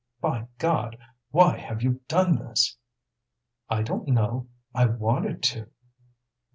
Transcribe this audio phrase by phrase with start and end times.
[0.19, 0.97] "By God!
[1.29, 2.75] why have you done this?"
[3.69, 5.67] "I don't know; I wanted to."